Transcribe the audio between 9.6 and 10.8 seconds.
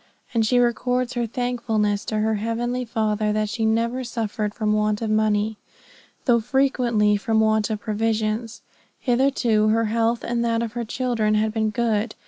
her health and that of